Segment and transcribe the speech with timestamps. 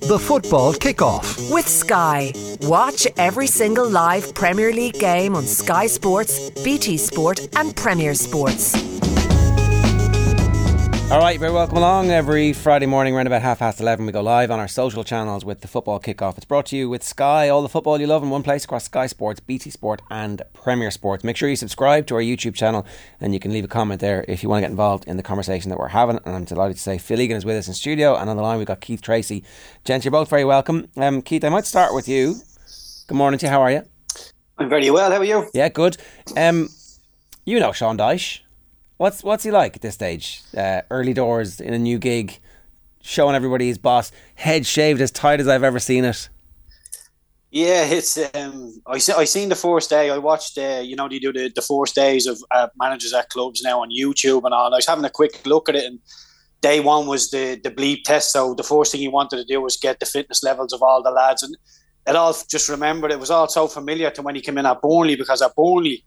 [0.00, 1.52] The football kickoff.
[1.52, 2.32] With Sky.
[2.62, 8.74] Watch every single live Premier League game on Sky Sports, BT Sport, and Premier Sports.
[11.10, 12.10] All right, very welcome along.
[12.10, 15.44] Every Friday morning, around about half past 11, we go live on our social channels
[15.44, 16.36] with the football kickoff.
[16.36, 18.84] It's brought to you with Sky, all the football you love in one place across
[18.84, 21.22] Sky Sports, BT Sport, and Premier Sports.
[21.22, 22.84] Make sure you subscribe to our YouTube channel
[23.20, 25.22] and you can leave a comment there if you want to get involved in the
[25.22, 26.18] conversation that we're having.
[26.24, 28.42] And I'm delighted to say Phil Egan is with us in studio, and on the
[28.42, 29.44] line we've got Keith Tracy.
[29.84, 30.88] Gents, you're both very welcome.
[30.96, 32.36] Um, Keith, I might start with you.
[33.06, 33.50] Good morning to you.
[33.50, 33.82] How are you?
[34.58, 35.12] I'm very well.
[35.12, 35.48] How are you?
[35.54, 35.96] Yeah, good.
[36.36, 36.70] Um,
[37.44, 38.40] you know Sean Dyche.
[38.96, 40.42] What's what's he like at this stage?
[40.56, 42.38] Uh, early doors in a new gig,
[43.02, 46.28] showing everybody his boss, head shaved as tight as I've ever seen it.
[47.50, 50.10] Yeah, it's um, I see, I seen the first day.
[50.10, 53.30] I watched uh, you know they do the, the first days of uh, managers at
[53.30, 54.66] clubs now on YouTube and all.
[54.66, 55.98] And I was having a quick look at it, and
[56.60, 58.32] day one was the the bleep test.
[58.32, 61.02] So the first thing he wanted to do was get the fitness levels of all
[61.02, 61.56] the lads, and
[62.06, 64.80] it all just remembered it was all so familiar to when he came in at
[64.80, 66.04] Burnley because at Burnley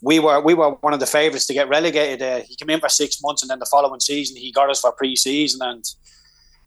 [0.00, 2.22] we were we were one of the favourites to get relegated.
[2.22, 4.80] Uh, he came in for six months, and then the following season he got us
[4.80, 5.60] for pre-season.
[5.62, 5.84] And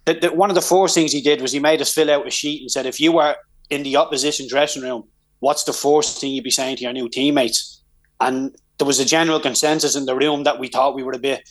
[0.06, 2.28] the, the, one of the first things he did was he made us fill out
[2.28, 3.36] a sheet and said, if you were
[3.70, 5.04] in the opposition dressing room,
[5.40, 7.82] what's the first thing you'd be saying to your new teammates?
[8.20, 11.20] And there was a general consensus in the room that we thought we were a
[11.20, 11.48] bit,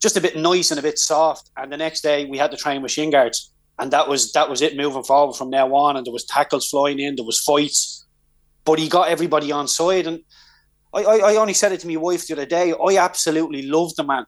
[0.00, 1.50] just a bit nice and a bit soft.
[1.56, 4.50] And the next day we had to train with shin guards, and that was that
[4.50, 5.96] was it moving forward from now on.
[5.96, 8.04] And there was tackles flying in, there was fights,
[8.64, 10.20] but he got everybody on side and
[10.92, 12.72] I, I, I only said it to my wife the other day.
[12.72, 14.26] I absolutely loved the man,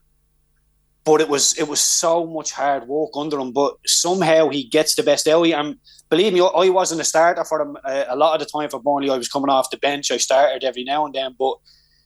[1.04, 3.52] but it was it was so much hard work under him.
[3.52, 5.54] But somehow he gets the best out of you.
[5.54, 5.76] And
[6.08, 8.80] believe me, I wasn't a starter for him uh, a lot of the time for
[8.80, 9.10] Burnley.
[9.10, 10.10] I was coming off the bench.
[10.10, 11.56] I started every now and then, but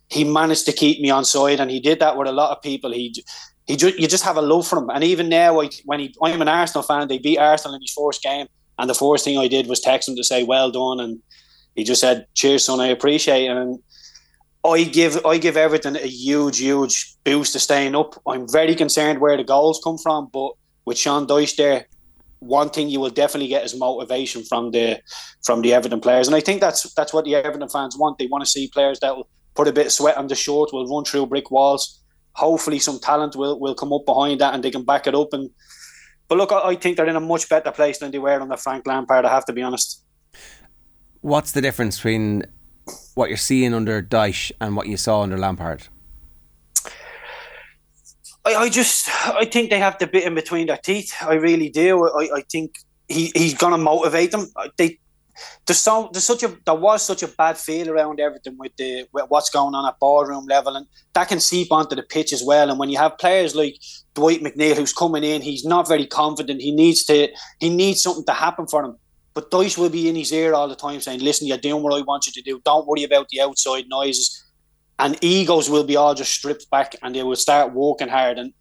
[0.08, 2.62] he managed to keep me on side, and he did that with a lot of
[2.62, 2.92] people.
[2.92, 3.14] He
[3.66, 4.90] he ju- you just have a love for him.
[4.90, 7.92] And even now, I, when he, I'm an Arsenal fan, they beat Arsenal in his
[7.92, 8.46] first game,
[8.78, 11.20] and the first thing I did was text him to say well done, and
[11.74, 13.80] he just said, "Cheers, son, I appreciate it." And
[14.66, 18.20] I give I give Everton a huge, huge boost to staying up.
[18.26, 20.52] I'm very concerned where the goals come from, but
[20.84, 21.86] with Sean Dyche there,
[22.38, 25.00] one thing you will definitely get is motivation from the
[25.44, 28.18] from the Everton players, and I think that's that's what the Everton fans want.
[28.18, 30.72] They want to see players that will put a bit of sweat on the shirt,
[30.72, 32.02] will run through brick walls.
[32.34, 35.32] Hopefully, some talent will, will come up behind that, and they can back it up.
[35.32, 35.50] And
[36.28, 38.56] but look, I, I think they're in a much better place than they were under
[38.56, 39.24] Frank Lampard.
[39.24, 40.04] I have to be honest.
[41.22, 42.44] What's the difference between
[43.16, 45.88] what you're seeing under Dyche and what you saw under Lampard?
[48.44, 51.12] I, I just I think they have the bit in between their teeth.
[51.20, 52.08] I really do.
[52.08, 52.76] I, I think
[53.08, 54.46] he, he's gonna motivate them.
[54.76, 54.98] They
[55.66, 59.06] there's so there's such a there was such a bad feel around everything with the
[59.12, 62.44] with what's going on at ballroom level, and that can seep onto the pitch as
[62.44, 62.68] well.
[62.68, 63.76] And when you have players like
[64.14, 66.60] Dwight McNeil who's coming in, he's not very confident.
[66.60, 67.28] He needs to
[67.60, 68.96] he needs something to happen for him.
[69.36, 71.92] But Dyche will be in his ear all the time saying, listen, you're doing what
[71.92, 72.58] I want you to do.
[72.64, 74.42] Don't worry about the outside noises.
[74.98, 78.38] And egos will be all just stripped back and they will start working hard.
[78.38, 78.54] And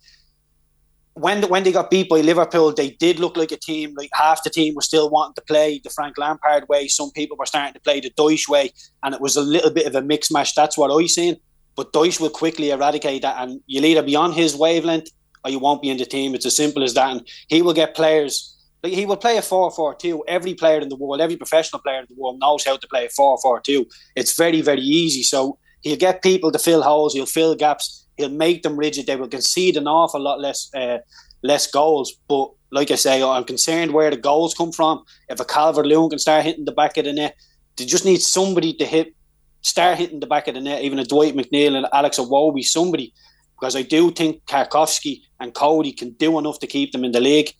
[1.13, 3.94] when the, when they got beat by Liverpool, they did look like a team.
[3.96, 6.90] Like half the team was still wanting to play the Frank Lampard way.
[6.90, 9.88] Some people were starting to play the Dyche way, and it was a little bit
[9.88, 10.56] of a mix match.
[10.56, 11.38] That's what I seen.
[11.78, 15.07] But Dyche will quickly eradicate that, and you'll either be on his wavelength
[15.46, 16.36] or you won't be in the team.
[16.36, 17.12] It's as simple as that.
[17.12, 18.54] And he will get players
[18.85, 20.22] like he will play a 4-4-2.
[20.28, 23.06] Every player in the world, every professional player in the world knows how to play
[23.06, 23.85] a 4-4-2.
[24.16, 25.23] It's very, very easy.
[25.23, 29.07] So he'll get people to fill holes, he'll fill gaps, he'll make them rigid.
[29.07, 31.00] They will concede an awful lot less uh,
[31.41, 32.13] less goals.
[32.29, 35.03] But like I say, I'm concerned where the goals come from.
[35.29, 37.35] If a Calvert Lewin can start hitting the back of the net,
[37.78, 39.16] they just need somebody to hit
[39.62, 43.12] start hitting the back of the net, even a Dwight McNeil and Alex Iwobi, somebody.
[43.59, 47.22] Because I do think Tarkowski and Coady can do enough to keep them in the
[47.22, 47.51] league.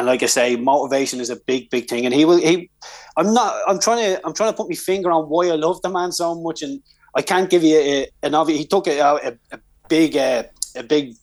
[0.00, 2.06] And like I say, motivation is a big, big thing.
[2.06, 2.38] And he will.
[2.38, 2.70] He,
[3.18, 3.54] I'm not.
[3.66, 4.26] I'm trying to.
[4.26, 6.80] I'm trying to put my finger on why I love the man so much, and
[7.14, 8.60] I can't give you a, an obvious.
[8.60, 9.58] He took a, a, a
[9.90, 10.44] big, uh,
[10.74, 11.16] a big,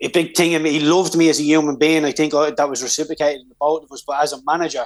[0.00, 0.70] a big thing in me.
[0.70, 2.04] He loved me as a human being.
[2.04, 4.04] I think that was reciprocated in the both of us.
[4.06, 4.84] But as a manager,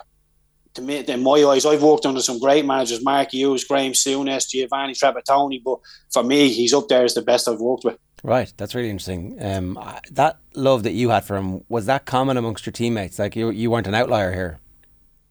[0.72, 4.48] to me, in my eyes, I've worked under some great managers: Mark Hughes, Graeme Souness,
[4.48, 5.62] Giovanni Trapattoni.
[5.62, 5.80] But
[6.10, 7.98] for me, he's up there as the best I've worked with.
[8.24, 9.36] Right, that's really interesting.
[9.38, 9.78] Um,
[10.12, 13.18] that love that you had for him was that common amongst your teammates?
[13.18, 14.58] Like you, you weren't an outlier here.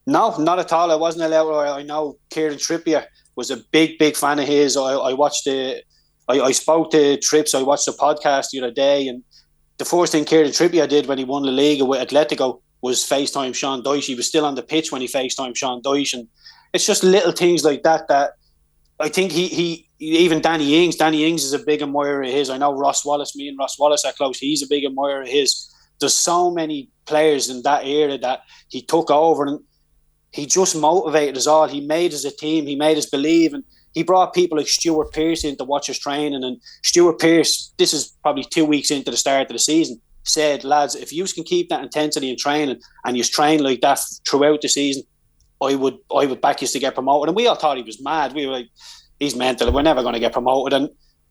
[0.05, 0.91] No, not at all.
[0.91, 1.73] I wasn't an outlier.
[1.73, 4.77] I know Kieran Trippier was a big, big fan of his.
[4.77, 5.81] I, I watched the,
[6.27, 7.55] I, I spoke to Trips.
[7.55, 9.23] I watched the podcast the other day, and
[9.79, 13.55] the first thing Kieran Trippier did when he won the league with Atletico was FaceTime
[13.55, 14.05] Sean Dyche.
[14.05, 16.27] He was still on the pitch when he FaceTime Sean Dyche, and
[16.73, 18.33] it's just little things like that that
[19.03, 20.95] I think he he even Danny Ings.
[20.95, 22.49] Danny Ings is a big admirer of his.
[22.49, 23.35] I know Ross Wallace.
[23.35, 24.39] Me and Ross Wallace are close.
[24.39, 25.69] He's a big admirer of his.
[25.99, 28.39] there's so many players in that era that
[28.69, 29.59] he took over and
[30.31, 31.67] he just motivated us all.
[31.67, 32.65] He made us a team.
[32.65, 33.63] He made us believe, and
[33.93, 36.43] he brought people like Stuart Pearce in to watch us training.
[36.43, 40.63] And Stuart Pearce, this is probably two weeks into the start of the season, said,
[40.63, 44.61] "Lads, if you can keep that intensity in training and you train like that throughout
[44.61, 45.03] the season,
[45.61, 48.01] I would I would back you to get promoted." And we all thought he was
[48.01, 48.33] mad.
[48.33, 48.69] We were like,
[49.19, 49.71] "He's mental.
[49.71, 50.89] We're never going to get promoted." And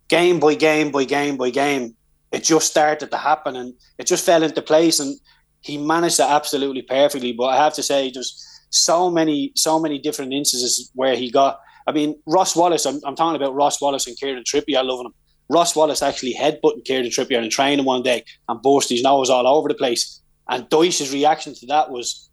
[0.09, 1.97] game by game by game by game,
[2.31, 5.01] it just started to happen, and it just fell into place.
[5.01, 5.19] And
[5.61, 7.33] he managed it absolutely perfectly.
[7.33, 8.35] But I have to say, there's
[8.71, 11.61] so many so many different instances where he got.
[11.87, 12.87] I mean, Ross Wallace.
[12.87, 14.79] I'm, I'm talking about Ross Wallace and Kieran Trippier.
[14.79, 15.13] I love him.
[15.49, 19.47] Ross Wallace actually headbutting Kieran Trippier in training one day and burst his nose all
[19.47, 20.21] over the place.
[20.49, 22.31] And Dyche's reaction to that was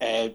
[0.00, 0.28] uh,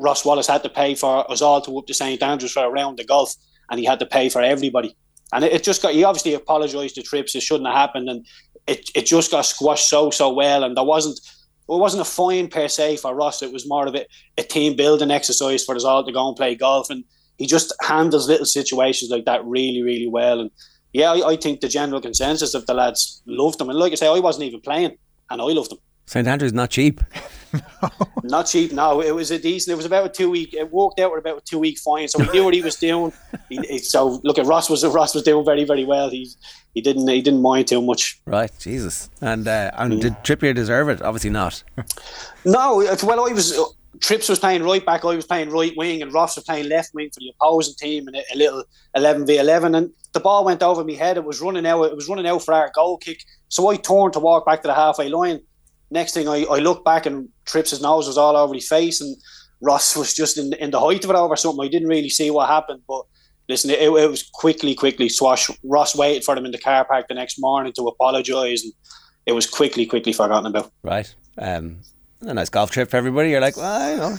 [0.00, 2.70] Ross Wallace had to pay for us all to up to St Andrews for a
[2.70, 3.34] round of golf,
[3.70, 4.96] and he had to pay for everybody.
[5.32, 8.08] And it, it just got, he obviously apologised to Trips, it shouldn't have happened.
[8.08, 8.26] And
[8.66, 10.64] it, it just got squashed so, so well.
[10.64, 13.42] And there wasn't, it wasn't a fine per se for Ross.
[13.42, 14.06] It was more of a,
[14.38, 16.90] a team building exercise for us all to go and play golf.
[16.90, 17.04] And
[17.38, 20.40] he just handles little situations like that really, really well.
[20.40, 20.50] And
[20.92, 23.70] yeah, I, I, think the general consensus of the lads loved him.
[23.70, 24.96] And like I say, I wasn't even playing,
[25.30, 25.78] and I loved him.
[26.06, 27.00] St Andrews not cheap.
[28.22, 28.72] not cheap.
[28.72, 29.72] No, it was a decent.
[29.72, 30.54] It was about a two week.
[30.54, 32.76] It worked out with about a two week fine, so we knew what he was
[32.76, 33.12] doing.
[33.48, 36.10] He, he, so look at Ross was Ross was doing very very well.
[36.10, 36.30] He
[36.74, 38.20] he didn't he didn't mind too much.
[38.26, 39.10] Right, Jesus.
[39.20, 40.00] And uh, and yeah.
[40.00, 41.02] did Trippier deserve it?
[41.02, 41.62] Obviously not.
[42.44, 43.58] no, well I was
[43.98, 46.94] Trips was playing right back, I was playing right wing, and Ross was playing left
[46.94, 48.64] wing for the opposing team in a, a little
[48.94, 49.74] eleven v eleven.
[49.74, 51.16] And the ball went over my head.
[51.16, 51.82] It was running out.
[51.84, 53.24] It was running out for our goal kick.
[53.48, 55.40] So I turned to walk back to the halfway line.
[55.90, 59.00] Next thing I, I looked back and Trips' his nose was all over his face,
[59.00, 59.16] and
[59.60, 61.64] Ross was just in in the height of it over something.
[61.64, 63.02] I didn't really see what happened, but
[63.48, 65.50] listen, it, it was quickly, quickly swash.
[65.64, 68.72] Ross waited for them in the car park the next morning to apologise, and
[69.26, 70.72] it was quickly, quickly forgotten about.
[70.82, 71.12] Right.
[71.36, 71.80] Um,
[72.22, 73.30] a nice golf trip for everybody.
[73.30, 74.16] You're like, well, you know,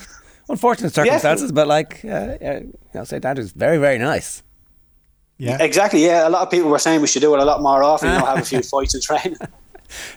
[0.50, 1.56] unfortunate circumstances, yeah.
[1.56, 4.44] but like, uh, yeah, you know, St Andrews, very, very nice.
[5.38, 6.06] Yeah, exactly.
[6.06, 8.12] Yeah, a lot of people were saying we should do it a lot more often.
[8.12, 9.36] You know, have a few fights and train.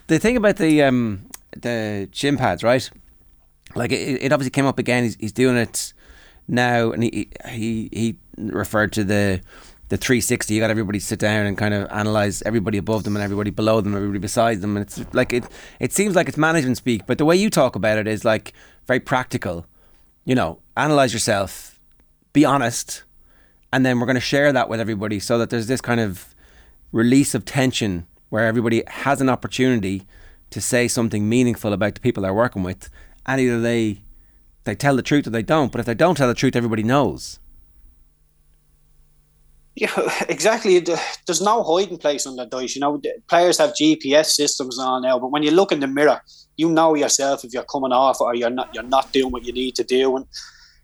[0.06, 2.88] the thing about the um, the gym pads, right?
[3.74, 5.04] Like it, it obviously came up again.
[5.04, 5.92] He's, he's doing it
[6.48, 9.40] now, and he he he referred to the
[9.88, 10.54] the 360.
[10.54, 13.80] You got everybody sit down and kind of analyze everybody above them and everybody below
[13.80, 15.44] them, everybody beside them, and it's like it.
[15.80, 18.52] It seems like it's management speak, but the way you talk about it is like
[18.86, 19.66] very practical.
[20.24, 21.78] You know, analyze yourself,
[22.32, 23.04] be honest,
[23.72, 26.34] and then we're going to share that with everybody so that there's this kind of
[26.92, 30.06] release of tension where everybody has an opportunity
[30.54, 32.88] to say something meaningful about the people they're working with
[33.26, 34.00] and either they
[34.64, 36.82] they tell the truth or they don't but if they don't tell the truth everybody
[36.82, 37.38] knows
[39.76, 39.90] yeah,
[40.28, 40.76] exactly.
[40.76, 40.96] Uh,
[41.26, 42.76] there's no hiding place on the dice.
[42.76, 46.20] You know, players have GPS systems on now, but when you look in the mirror,
[46.56, 48.72] you know yourself if you're coming off or you're not.
[48.74, 50.16] You're not doing what you need to do.
[50.16, 50.26] And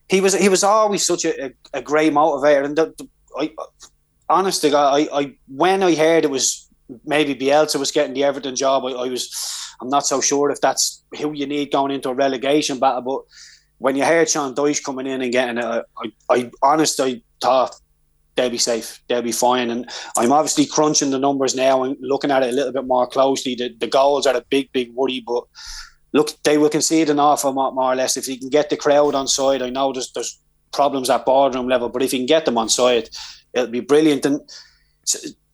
[0.09, 2.65] he was he was always such a, a, great motivator.
[2.65, 3.09] And the, the,
[3.39, 3.53] I,
[4.29, 6.69] honestly, I, I when I heard it was
[7.05, 9.33] maybe Bielsa was getting the Everton job, I, I, was
[9.81, 13.03] I'm not so sure if that's who you need going into a relegation battle.
[13.03, 13.35] But
[13.79, 17.75] when you heard Sean Dyche coming in and getting it, I, I, honestly thought
[18.37, 19.71] they'll be safe, they'll be fine.
[19.71, 23.07] And I'm obviously crunching the numbers now and looking at it a little bit more
[23.07, 23.55] closely.
[23.55, 25.45] The, the goals are a big, big worry, but
[26.13, 28.77] look, they will concede an awful lot more or less if you can get the
[28.77, 29.63] crowd on side.
[29.63, 30.39] I know there's there's
[30.73, 33.09] problems at boardroom level, but if you can get them on side,
[33.53, 34.25] it'll be brilliant.
[34.25, 34.41] And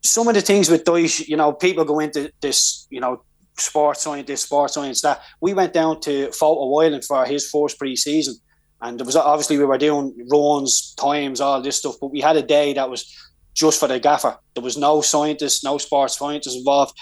[0.08, 3.22] some of the things with Dyche, you know, people go into this, you know,
[3.58, 5.22] sports science, this sports science, that.
[5.40, 8.36] We went down to Fota Island for his first pre-season,
[8.80, 12.36] and there was obviously we were doing runs, times, all this stuff, but we had
[12.36, 13.12] a day that was
[13.54, 14.36] just for the gaffer.
[14.54, 16.94] There was no scientists, no sports scientists involved.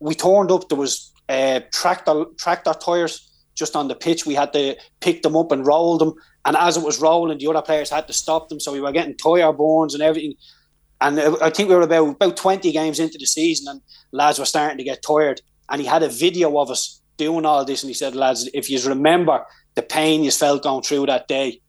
[0.00, 0.68] We turned up.
[0.68, 4.26] There was uh, tractor tractor tires just on the pitch.
[4.26, 6.12] We had to pick them up and roll them.
[6.44, 8.60] And as it was rolling, the other players had to stop them.
[8.60, 10.34] So we were getting tire burns and everything.
[11.00, 13.80] And I think we were about about twenty games into the season, and
[14.12, 15.40] lads were starting to get tired.
[15.68, 18.70] And he had a video of us doing all this, and he said, "Lads, if
[18.70, 21.60] you remember the pain you felt going through that day,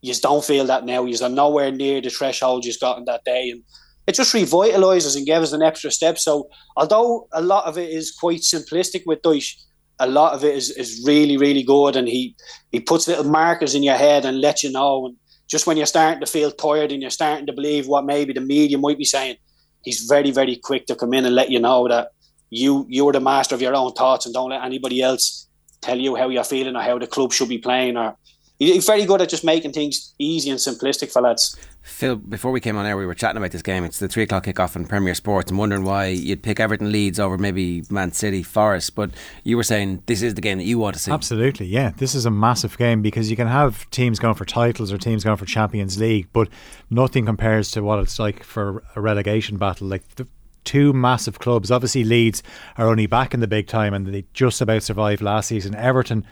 [0.00, 1.04] you don't feel that now.
[1.04, 3.62] You're nowhere near the threshold you've gotten that day, and
[4.06, 6.18] it just revitalises and gives us an extra step.
[6.18, 9.56] So although a lot of it is quite simplistic with Dyche,
[10.00, 11.94] a lot of it is, is really, really good.
[11.94, 12.34] And he,
[12.72, 15.06] he puts little markers in your head and lets you know.
[15.06, 15.16] And
[15.50, 18.40] just when you're starting to feel tired and you're starting to believe what maybe the
[18.40, 19.36] media might be saying,
[19.82, 22.12] he's very, very quick to come in and let you know that
[22.50, 25.48] you you're the master of your own thoughts and don't let anybody else
[25.80, 28.16] tell you how you're feeling or how the club should be playing or
[28.60, 31.56] he's very good at just making things easy and simplistic for lads.
[31.82, 33.84] Phil, before we came on air, we were chatting about this game.
[33.84, 35.50] It's the three o'clock kickoff in Premier Sports.
[35.50, 39.10] I'm wondering why you'd pick Everton Leeds over maybe Man City Forest, but
[39.44, 41.10] you were saying this is the game that you want to see.
[41.10, 41.92] Absolutely, yeah.
[41.96, 45.24] This is a massive game because you can have teams going for titles or teams
[45.24, 46.48] going for Champions League, but
[46.90, 49.88] nothing compares to what it's like for a relegation battle.
[49.88, 50.28] Like the
[50.64, 51.70] two massive clubs.
[51.70, 52.42] Obviously, Leeds
[52.76, 55.74] are only back in the big time and they just about survived last season.
[55.74, 56.26] Everton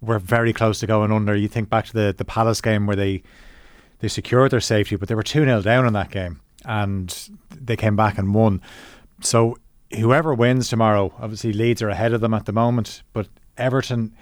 [0.00, 1.34] were very close to going under.
[1.34, 3.22] You think back to the, the Palace game where they
[4.00, 7.76] they secured their safety, but they were 2 0 down in that game and they
[7.76, 8.60] came back and won.
[9.20, 9.56] So,
[9.96, 14.14] whoever wins tomorrow, obviously Leeds are ahead of them at the moment, but Everton.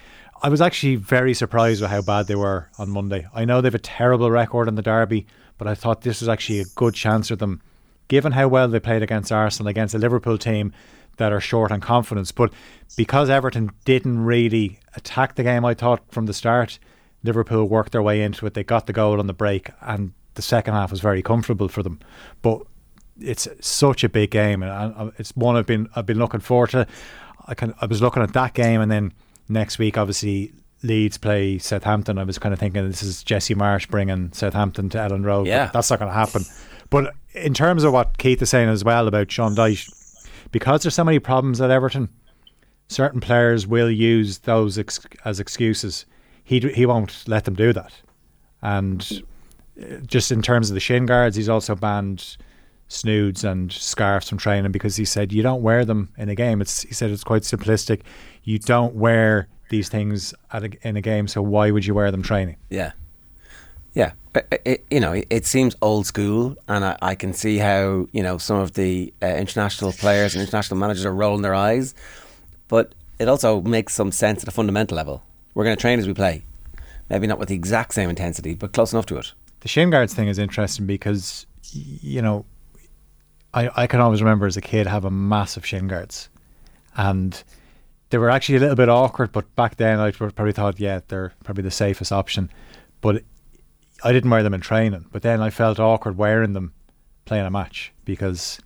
[0.44, 3.28] I was actually very surprised with how bad they were on Monday.
[3.32, 5.24] I know they have a terrible record in the derby,
[5.56, 7.62] but I thought this was actually a good chance for them
[8.12, 10.70] given how well they played against Arsenal, against a Liverpool team
[11.16, 12.32] that are short on confidence.
[12.32, 12.52] But
[12.96, 16.78] because Everton didn't really attack the game, I thought from the start,
[17.22, 18.54] Liverpool worked their way into it.
[18.54, 21.82] They got the goal on the break, and the second half was very comfortable for
[21.82, 22.00] them.
[22.40, 22.62] But
[23.20, 26.86] it's such a big game, and it's one I've been I've been looking forward to.
[27.46, 29.12] I can I was looking at that game, and then
[29.48, 30.52] next week, obviously.
[30.84, 32.18] Leeds play Southampton.
[32.18, 35.46] I was kind of thinking this is Jesse Marsch bringing Southampton to Elland Road.
[35.46, 35.70] Yeah.
[35.72, 36.42] that's not going to happen.
[36.90, 39.88] But in terms of what Keith is saying as well about Sean Dyche,
[40.52, 42.08] because there's so many problems at Everton,
[42.88, 46.06] certain players will use those ex- as excuses.
[46.44, 47.92] He he won't let them do that,
[48.60, 49.22] and
[49.80, 52.36] uh, just in terms of the shin guards, he's also banned
[52.88, 56.60] snoods and scarves from training because he said you don't wear them in a game.
[56.60, 58.02] It's he said it's quite simplistic.
[58.44, 62.22] You don't wear these things a, in a game, so why would you wear them
[62.22, 62.56] training?
[62.68, 62.92] Yeah.
[63.94, 64.12] Yeah,
[64.64, 68.38] it, you know, it seems old school, and I, I, can see how you know
[68.38, 71.94] some of the uh, international players and international managers are rolling their eyes,
[72.68, 75.22] but it also makes some sense at a fundamental level.
[75.54, 76.42] We're going to train as we play,
[77.10, 79.32] maybe not with the exact same intensity, but close enough to it.
[79.60, 82.46] The shin guards thing is interesting because you know,
[83.52, 86.30] I I can always remember as a kid having a massive shin guards,
[86.96, 87.42] and
[88.10, 89.32] they were actually a little bit awkward.
[89.32, 92.50] But back then, I probably thought, yeah, they're probably the safest option.
[93.00, 93.24] But
[94.04, 96.72] I didn't wear them in training, but then I felt awkward wearing them
[97.24, 98.58] playing a match because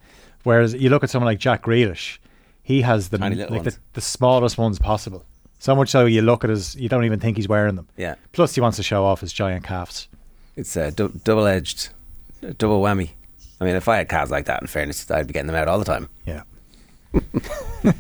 [0.45, 2.19] whereas you look at someone like Jack Grealish,
[2.63, 5.25] he has the like the, the, smallest ones possible.
[5.59, 7.87] So much so you look at his, you don't even think he's wearing them.
[7.97, 8.17] Yeah.
[8.33, 10.09] Plus, he wants to show off his giant calves.
[10.57, 11.91] It's uh, a du- double edged,
[12.59, 13.11] double whammy.
[13.61, 15.69] I mean, if I had calves like that, in fairness, I'd be getting them out
[15.69, 16.09] all the time.
[16.27, 16.43] Yeah.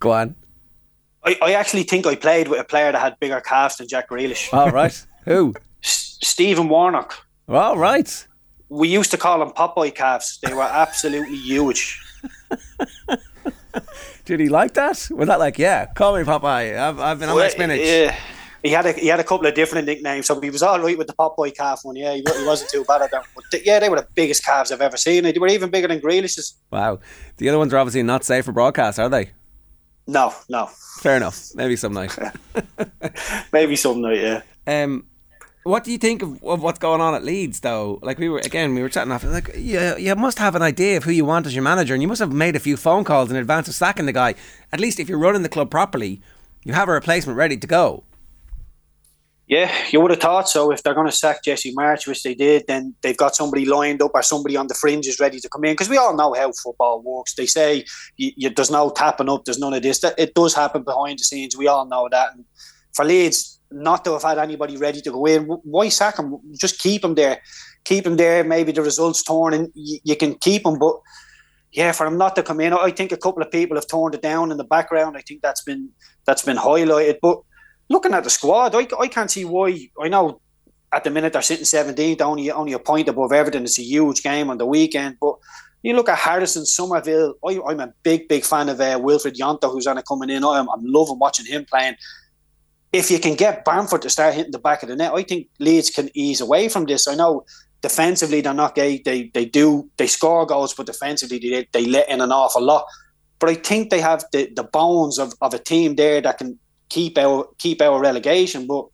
[0.00, 0.34] Go on.
[1.24, 4.10] I, I actually think I played with a player that had bigger calves than Jack
[4.10, 4.52] Grealish.
[4.52, 5.06] All right.
[5.24, 5.54] Who?
[5.84, 7.26] S- Stephen Warnock.
[7.48, 8.26] All right.
[8.68, 10.38] We used to call them Popeye calves.
[10.42, 12.00] They were absolutely huge.
[14.24, 15.08] Did he like that?
[15.10, 16.78] Was that like, yeah, call me Popeye?
[16.78, 17.80] I've, I've been on well, my spinach.
[17.80, 18.14] Yeah.
[18.62, 20.96] He had a he had a couple of different nicknames, so he was all right
[20.96, 21.96] with the Popeye calf one.
[21.96, 23.24] Yeah, he, he wasn't too bad at that.
[23.34, 25.24] But th- yeah, they were the biggest calves I've ever seen.
[25.24, 26.54] They were even bigger than Grealish's.
[26.70, 27.00] Wow,
[27.38, 29.30] the other ones are obviously not safe for broadcast, are they?
[30.06, 30.66] No, no.
[31.00, 31.50] Fair enough.
[31.56, 32.16] Maybe some night.
[33.52, 34.20] Maybe some night.
[34.20, 34.42] Yeah.
[34.66, 35.06] Um,
[35.64, 37.98] what do you think of, of, what's going on at Leeds, though?
[38.02, 39.24] Like we were again, we were chatting off.
[39.24, 42.02] Like, you, you must have an idea of who you want as your manager, and
[42.02, 44.34] you must have made a few phone calls in advance of sacking the guy.
[44.72, 46.20] At least if you're running the club properly,
[46.64, 48.04] you have a replacement ready to go.
[49.48, 50.72] Yeah, you would have thought so.
[50.72, 54.00] If they're going to sack Jesse Marsch, which they did, then they've got somebody lined
[54.00, 55.72] up or somebody on the fringes ready to come in.
[55.72, 57.34] Because we all know how football works.
[57.34, 57.84] They say
[58.16, 59.98] you, you, there's no tapping up, there's none of this.
[60.00, 61.56] That it does happen behind the scenes.
[61.56, 62.34] We all know that.
[62.34, 62.44] And
[62.94, 65.44] for Leeds, not to have had anybody ready to go in.
[65.44, 66.38] Why sack him?
[66.58, 67.40] Just keep him there.
[67.84, 68.44] Keep him there.
[68.44, 70.78] Maybe the results torn and you, you can keep him.
[70.78, 70.96] But
[71.72, 74.14] yeah, for him not to come in, I think a couple of people have torn
[74.14, 75.16] it down in the background.
[75.16, 75.88] I think that's been
[76.24, 77.18] that's been highlighted.
[77.20, 77.40] But
[77.88, 79.88] looking at the squad, I, I can't see why.
[80.00, 80.40] I know
[80.92, 83.64] at the minute they're sitting 17th, only only a point above Everton.
[83.64, 85.36] It's a huge game on the weekend, but
[85.82, 87.34] you look at Harrison, Summerville.
[87.44, 90.44] I, am a big, big fan of uh, Wilfried Gnonto, who's on it coming in.
[90.44, 91.96] I'm, I'm loving watching him playing
[92.92, 95.48] if you can get Bamford to start hitting the back of the net, I think
[95.58, 97.08] Leeds can ease away from this.
[97.08, 97.44] I know
[97.80, 99.00] defensively they're not gay.
[99.02, 102.84] They they do they score goals, but defensively they, they let in an awful lot.
[103.38, 106.58] But I think they have the, the bones of, of a team there that can
[106.90, 108.66] keep our keep our relegation.
[108.66, 108.86] But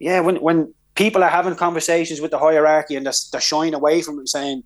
[0.00, 4.02] yeah, when when people are having conversations with the hierarchy and they're, they're shying away
[4.02, 4.64] from it, saying,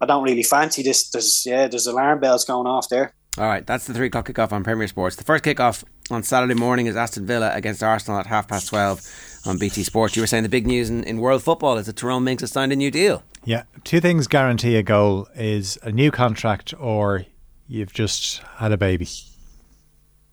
[0.00, 3.12] "I don't really fancy this," there's yeah, there's alarm bells going off there.
[3.36, 5.16] All right, that's the three o'clock kickoff on Premier Sports.
[5.16, 9.42] The first kickoff on Saturday morning is Aston Villa against Arsenal at half past 12
[9.46, 10.14] on BT Sports.
[10.14, 12.52] You were saying the big news in, in world football is that Tyrone Mings has
[12.52, 13.24] signed a new deal.
[13.44, 17.26] Yeah, two things guarantee a goal is a new contract or
[17.66, 19.08] you've just had a baby.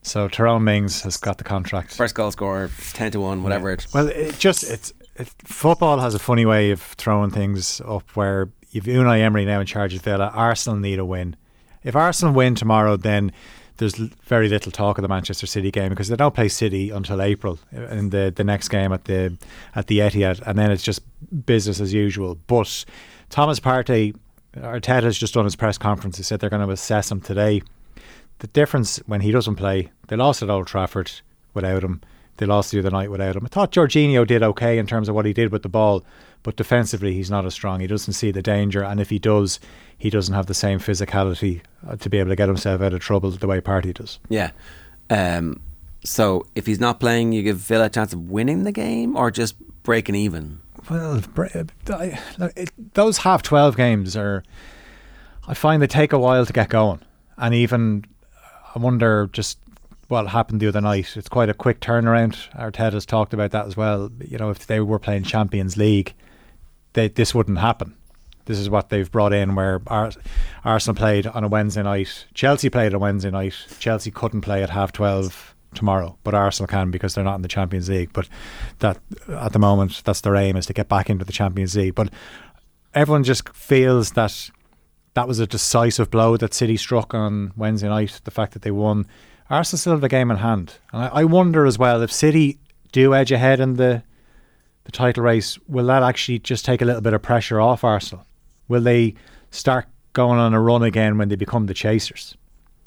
[0.04, 1.96] So Tyrone Mings has got the contract.
[1.96, 3.74] First goal scorer, ten to one, whatever yeah.
[3.74, 3.88] it.
[3.96, 8.50] Well, it just it's it, football has a funny way of throwing things up where
[8.70, 10.32] you've Unai Emery now in charge of Villa.
[10.34, 11.36] Arsenal need a win.
[11.84, 13.32] If Arsenal win tomorrow, then
[13.78, 17.22] there's very little talk of the Manchester City game because they don't play City until
[17.22, 19.38] April uh, in the the next game at the
[19.76, 21.02] at the Etihad, and then it's just
[21.46, 22.38] business as usual.
[22.48, 22.86] But
[23.30, 24.16] Thomas Partey,
[24.56, 26.18] Arteta has just done his press conference.
[26.18, 27.62] He said they're going to assess him today.
[28.40, 31.12] The difference when he doesn't play, they lost at Old Trafford
[31.54, 32.02] without him.
[32.38, 33.46] They lost the other night without him.
[33.46, 36.04] I thought Jorginho did okay in terms of what he did with the ball,
[36.44, 37.80] but defensively he's not as strong.
[37.80, 39.60] He doesn't see the danger, and if he does,
[39.98, 43.00] he doesn't have the same physicality uh, to be able to get himself out of
[43.00, 44.20] trouble the way Partey does.
[44.30, 44.52] Yeah.
[45.10, 45.62] Um,
[46.04, 49.30] so if he's not playing, you give Villa a chance of winning the game or
[49.30, 50.62] just breaking even.
[50.90, 51.22] Well,
[52.94, 54.44] those half twelve games are.
[55.48, 57.02] I find they take a while to get going,
[57.38, 58.06] and even
[58.76, 59.60] I wonder just
[60.08, 61.16] what happened the other night.
[61.16, 62.50] It's quite a quick turnaround.
[62.56, 64.12] Arteta has talked about that as well.
[64.20, 66.14] You know, if they were playing Champions League,
[66.94, 67.96] they, this wouldn't happen.
[68.46, 70.12] This is what they've brought in where Ar-
[70.66, 72.26] Arsenal played on a Wednesday night.
[72.34, 73.56] Chelsea played on a Wednesday night.
[73.80, 77.48] Chelsea couldn't play at half 12 tomorrow, but Arsenal can because they're not in the
[77.48, 78.12] Champions League.
[78.14, 78.28] But
[78.80, 78.98] that
[79.30, 81.96] at the moment, that's their aim is to get back into the Champions League.
[81.96, 82.10] But
[82.94, 84.50] everyone just feels that
[85.14, 88.22] that was a decisive blow that City struck on Wednesday night.
[88.24, 89.06] The fact that they won,
[89.50, 92.60] Arsenal still have the game in hand, and I, I wonder as well if City
[92.92, 94.04] do edge ahead in the
[94.84, 98.26] the title race, will that actually just take a little bit of pressure off Arsenal?
[98.68, 99.16] Will they
[99.52, 102.36] start going on a run again when they become the chasers?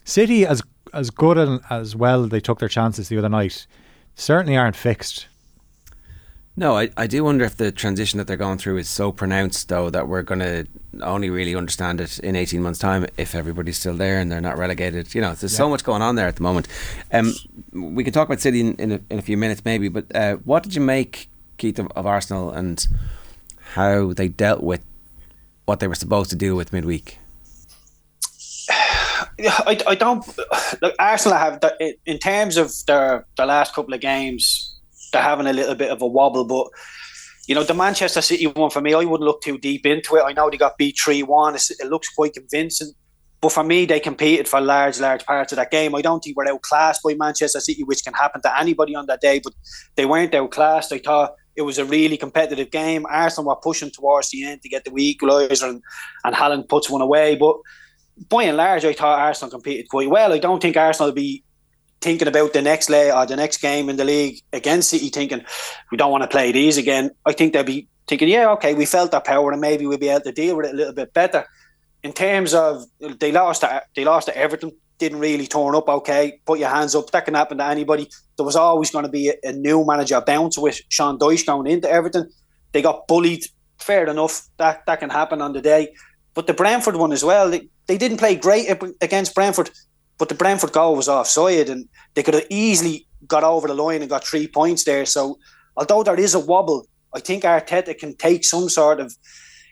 [0.05, 3.67] City, as as good and as well they took their chances the other night,
[4.15, 5.27] certainly aren't fixed.
[6.57, 9.69] No, I, I do wonder if the transition that they're going through is so pronounced,
[9.69, 10.67] though, that we're going to
[11.03, 14.57] only really understand it in 18 months' time if everybody's still there and they're not
[14.57, 15.13] relegated.
[15.17, 15.59] You know, there's yeah.
[15.59, 16.69] so much going on there at the moment.
[17.13, 17.35] Um,
[17.73, 20.37] we can talk about City in, in, a, in a few minutes, maybe, but uh,
[20.45, 22.87] what did you make, Keith, of, of Arsenal and
[23.75, 24.85] how they dealt with
[25.65, 27.19] what they were supposed to do with midweek?
[28.71, 30.25] I, I don't.
[30.83, 31.63] Look, Arsenal have,
[32.07, 34.79] in terms of their, their last couple of games,
[35.13, 36.45] they're having a little bit of a wobble.
[36.45, 36.69] But
[37.47, 40.25] you know, the Manchester City one for me, I wouldn't look too deep into it.
[40.25, 41.55] I know they got beat three one.
[41.55, 42.93] It looks quite convincing.
[43.41, 45.95] But for me, they competed for large, large parts of that game.
[45.95, 49.21] I don't think we're outclassed by Manchester City, which can happen to anybody on that
[49.21, 49.41] day.
[49.43, 49.53] But
[49.97, 50.93] they weren't outclassed.
[50.93, 53.07] I thought it was a really competitive game.
[53.09, 55.83] Arsenal were pushing towards the end to get the equaliser, and,
[56.25, 57.37] and Haaland puts one away.
[57.37, 57.57] But
[58.29, 60.33] by and large, I thought Arsenal competed quite well.
[60.33, 61.45] I don't think Arsenal will be
[62.01, 65.45] thinking about the next lay or the next game in the league against City, thinking
[65.91, 67.11] we don't want to play these again.
[67.25, 70.09] I think they'll be thinking, yeah, okay, we felt that power and maybe we'll be
[70.09, 71.47] able to deal with it a little bit better.
[72.03, 72.85] In terms of
[73.19, 74.73] they lost to, they lost to Everton,
[75.05, 75.89] didn't really turn up.
[75.89, 77.11] Okay, put your hands up.
[77.11, 78.09] That can happen to anybody.
[78.37, 81.67] There was always going to be a, a new manager bounce with Sean Dyche going
[81.67, 82.27] into everything.
[82.73, 83.45] They got bullied.
[83.79, 84.49] Fair enough.
[84.57, 85.95] That that can happen on the day.
[86.35, 87.51] But the Brentford one as well.
[87.51, 88.67] They, they didn't play great
[89.01, 89.71] against Brentford,
[90.19, 94.01] but the Brentford goal was offside, and they could have easily got over the line
[94.01, 95.05] and got three points there.
[95.07, 95.39] So,
[95.77, 99.15] although there is a wobble, I think Arteta can take some sort of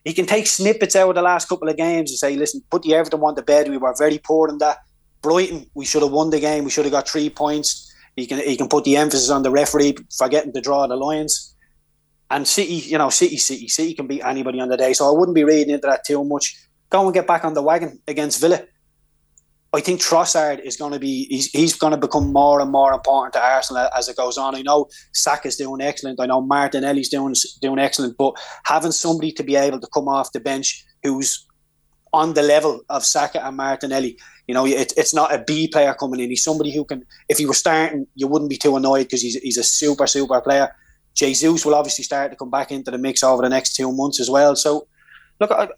[0.05, 2.83] he can take snippets out of the last couple of games and say, listen, put
[2.83, 3.69] the Everton one to bed.
[3.69, 4.79] We were very poor in that.
[5.23, 6.65] Brighton, we should have won the game.
[6.65, 7.93] We should have got three points.
[8.17, 10.97] He can he can put the emphasis on the referee for getting to draw the
[10.97, 11.55] lines.
[12.31, 14.93] And City, you know, City, City, City can beat anybody on the day.
[14.95, 16.57] So I wouldn't be reading into that too much.
[16.91, 18.63] Go and get back on the wagon against Villa.
[19.75, 22.93] I think Trossard is going to be he's, he's going to become more and more
[22.93, 24.55] important to Arsenal as it goes on.
[24.55, 24.89] I know
[25.45, 26.21] is doing excellent.
[26.21, 30.33] I know Martinelli's doing doing excellent, but having somebody to be able to come off
[30.33, 31.47] the bench who's
[32.13, 35.95] on the level of Saka and Martinelli, you know, it, it's not a B player
[35.95, 36.31] coming in.
[36.31, 39.37] He's somebody who can, if he was starting, you wouldn't be too annoyed because he's
[39.37, 40.75] he's a super super player.
[41.15, 44.19] Jesus will obviously start to come back into the mix over the next two months
[44.21, 44.57] as well.
[44.57, 44.87] So,
[45.41, 45.69] look, I,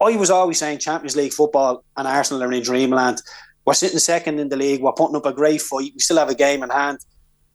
[0.00, 3.20] I was always saying Champions League football and Arsenal are in dreamland.
[3.64, 4.82] We're sitting second in the league.
[4.82, 5.92] We're putting up a great fight.
[5.94, 6.98] We still have a game in hand.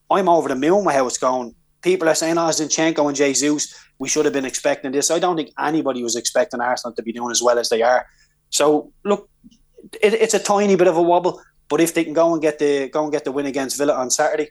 [0.10, 1.56] I'm over the moon with how it's going.
[1.82, 5.12] People are saying, oh, Zinchenko and Jesus, we should have been expecting this.
[5.12, 8.06] I don't think anybody was expecting Arsenal to be doing as well as they are.
[8.50, 9.30] So, look,
[10.02, 12.60] it, it's a tiny bit of a wobble, but if they can go and get
[12.60, 14.50] the go and get the win against Villa on Saturday,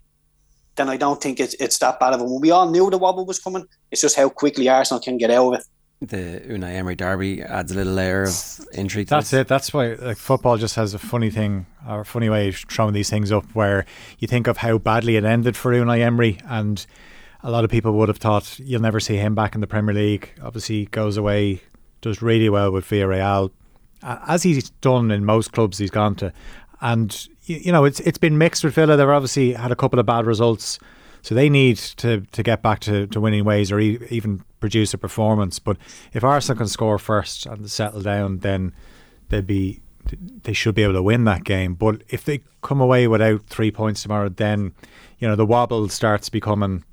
[0.77, 2.41] then I don't think it's it's that bad of a one.
[2.41, 3.67] We all knew the wobble was coming.
[3.91, 5.67] It's just how quickly Arsenal can get out of it
[6.01, 9.09] the Unai Emery derby adds a little layer of intrigue.
[9.09, 9.49] That's it.
[9.49, 12.95] That's why like football just has a funny thing or a funny way of throwing
[12.95, 13.85] these things up where
[14.19, 16.87] you think of how badly it ended for Unai Emery and
[17.43, 19.95] a lot of people would have thought you'll never see him back in the Premier
[19.95, 20.33] League.
[20.43, 21.63] Obviously goes away,
[22.01, 23.51] does really well with Villarreal.
[24.03, 26.33] As he's done in most clubs he's gone to.
[26.81, 28.97] And you know, it's it's been mixed with Villa.
[28.97, 30.79] They've obviously had a couple of bad results,
[31.23, 34.95] so they need to to get back to, to winning ways or e- even produce
[34.95, 35.59] a performance.
[35.59, 35.77] But
[36.13, 38.73] if Arsenal can score first and settle down, then
[39.29, 39.81] they'd be
[40.43, 41.75] they should be able to win that game.
[41.75, 44.73] But if they come away without three points tomorrow, then
[45.19, 46.85] you know the wobble starts becoming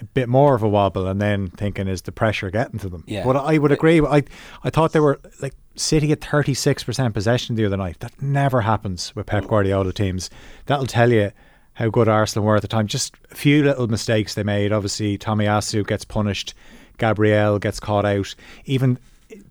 [0.00, 3.04] a bit more of a wobble, and then thinking is the pressure getting to them.
[3.06, 3.24] Yeah.
[3.24, 4.00] But I would agree.
[4.00, 4.22] I
[4.62, 8.00] I thought they were like City at thirty six percent possession the other night.
[8.00, 10.30] That never happens with Pep Guardiola teams.
[10.66, 11.32] That'll tell you
[11.74, 12.86] how good Arsenal were at the time.
[12.86, 14.72] Just a few little mistakes they made.
[14.72, 16.54] Obviously, Tomiyasu gets punished.
[16.98, 18.34] Gabriel gets caught out.
[18.64, 18.98] Even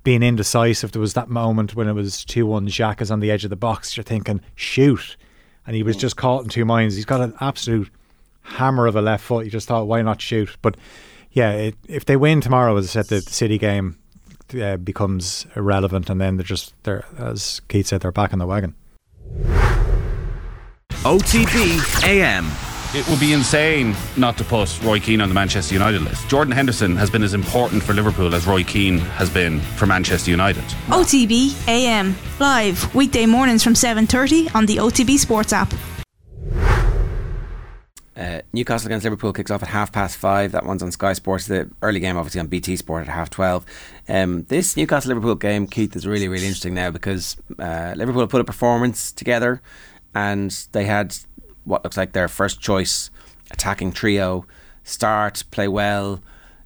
[0.04, 3.30] being indecisive, there was that moment when it was 2 1 Xhaka is on the
[3.30, 3.96] edge of the box.
[3.96, 5.18] You're thinking, shoot.
[5.68, 6.96] And he was just caught in two minds.
[6.96, 7.90] He's got an absolute
[8.42, 9.46] hammer of a left foot.
[9.46, 10.56] You just thought, why not shoot?
[10.62, 10.78] But
[11.32, 13.98] yeah, it, if they win tomorrow, as I said, the City game
[14.54, 18.46] uh, becomes irrelevant, and then they're just, they're, as Keith said, they're back in the
[18.46, 18.76] wagon.
[21.06, 22.46] OTB AM.
[22.94, 26.30] It would be insane not to put Roy Keane on the Manchester United list.
[26.30, 30.32] Jordan Henderson has been as important for Liverpool as Roy Keane has been for Manchester
[30.32, 30.64] United.
[30.88, 35.74] OTB AM live weekday mornings from 7:30 on the OTB Sports app.
[38.18, 40.52] Uh, Newcastle against Liverpool kicks off at half past five.
[40.54, 41.48] That one's on Sky Sports.
[41.48, 43.66] The early game, obviously, on BT Sport at half twelve.
[44.08, 48.40] Um, this Newcastle Liverpool game, Keith, is really, really interesting now because uh, Liverpool put
[48.42, 49.62] a performance together
[50.14, 51.16] and they had
[51.66, 53.10] what looks like their first choice
[53.52, 54.46] attacking trio
[54.84, 56.22] start, play well,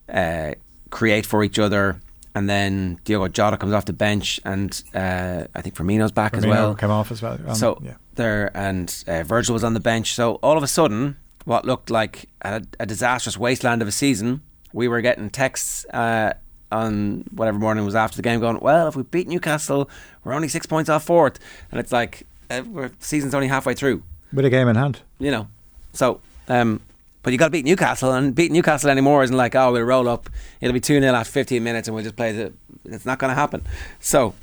[0.07, 0.53] uh,
[0.91, 1.99] create for each other.
[2.35, 6.45] And then Diogo Jota comes off the bench, and uh, I think Firmino's back as
[6.45, 6.75] well.
[6.75, 7.39] came off as well.
[7.47, 7.95] Um, So yeah.
[8.15, 10.13] there, and uh, Virgil was on the bench.
[10.13, 11.17] So all of a sudden,
[11.49, 16.33] what looked like a, a disastrous wasteland of a season, we were getting texts uh,
[16.71, 19.89] on whatever morning was after the game, going, "Well, if we beat Newcastle,
[20.23, 21.39] we're only six points off fourth.
[21.71, 25.01] and it's like uh, we're season's only halfway through, with a game in hand.
[25.17, 25.47] you know.
[25.93, 26.81] So, um,
[27.23, 30.07] but you got to beat Newcastle, and beating Newcastle anymore isn't like, oh, we'll roll
[30.07, 30.29] up.
[30.62, 32.53] It'll be two 0 after fifteen minutes, and we'll just play the.
[32.85, 33.63] It's not going to happen.
[33.99, 34.35] So,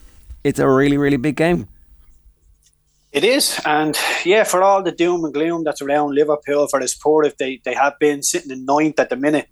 [0.42, 1.68] it's a really, really big game.
[3.16, 6.86] It is, and yeah, for all the doom and gloom that's around Liverpool for the
[6.86, 9.48] sport, if they, they have been sitting in ninth at the minute,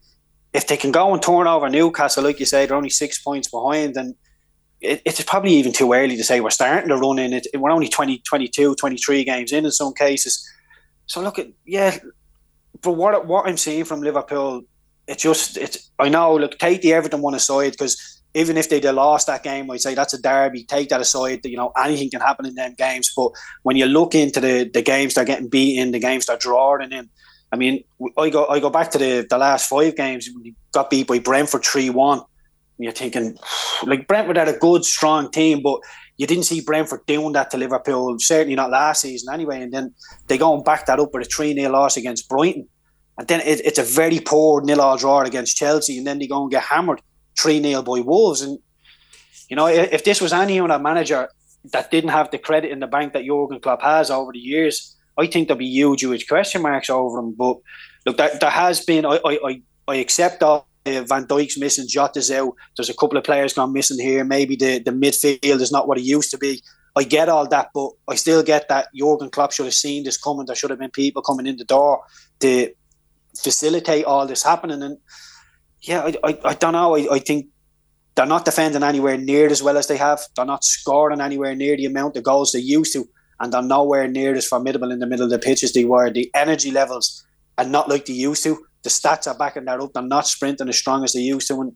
[0.52, 3.48] if they can go and turn over Newcastle, like you say, they're only six points
[3.48, 4.16] behind, and
[4.82, 7.46] it, it's probably even too early to say we're starting to run in it.
[7.54, 10.46] We're only 20, 22, 23 games in in some cases.
[11.06, 11.96] So look at yeah,
[12.82, 14.64] but what what I'm seeing from Liverpool,
[15.08, 16.36] it just it's I know.
[16.36, 19.94] Look, take the Everton one aside because even if they'd lost that game, I'd say
[19.94, 20.64] that's a derby.
[20.64, 21.44] Take that aside.
[21.44, 23.12] You know anything can happen in them games.
[23.16, 23.30] But
[23.62, 27.08] when you look into the the games they're getting beaten, the games they're drawing in.
[27.52, 27.84] I mean,
[28.18, 30.28] I go I go back to the the last five games.
[30.42, 32.22] We got beat by Brentford three one.
[32.76, 33.38] You're thinking,
[33.86, 35.80] like Brentford had a good, strong team, but
[36.16, 38.18] you didn't see Brentford doing that to Liverpool.
[38.18, 39.62] Certainly not last season, anyway.
[39.62, 39.94] And then
[40.26, 42.68] they go and back that up with a three 0 loss against Brighton,
[43.16, 46.26] and then it, it's a very poor nil all draw against Chelsea, and then they
[46.26, 47.00] go and get hammered
[47.38, 48.42] three 0 by Wolves.
[48.42, 48.58] And
[49.48, 51.28] you know, if, if this was any other manager
[51.72, 54.96] that didn't have the credit in the bank that Jurgen Klopp has over the years,
[55.18, 57.34] I think there'd be huge, huge question marks over him.
[57.36, 57.56] But
[58.06, 59.06] look, that, there has been.
[59.06, 60.68] I I, I, accept all.
[60.86, 62.52] Van Dijk's missing, Jota's out.
[62.76, 64.22] There's a couple of players gone missing here.
[64.22, 66.62] Maybe the, the midfield is not what it used to be.
[66.96, 70.18] I get all that, but I still get that Jurgen Klopp should have seen this
[70.18, 70.46] coming.
[70.46, 72.02] There should have been people coming in the door
[72.40, 72.70] to
[73.42, 74.82] facilitate all this happening.
[74.82, 74.98] And
[75.86, 76.96] yeah, I, I, I don't know.
[76.96, 77.46] I, I think
[78.14, 80.20] they're not defending anywhere near as well as they have.
[80.36, 83.08] They're not scoring anywhere near the amount of goals they used to,
[83.40, 86.10] and they're nowhere near as formidable in the middle of the pitch as they were.
[86.10, 87.24] The energy levels
[87.58, 88.64] are not like they used to.
[88.82, 89.92] The stats are backing that up.
[89.92, 91.60] They're not sprinting as strong as they used to.
[91.60, 91.72] And